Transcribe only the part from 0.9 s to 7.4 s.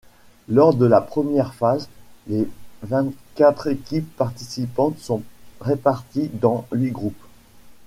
première phase, les vingt-quatre équipes participantes sont réparties dans huit groupes.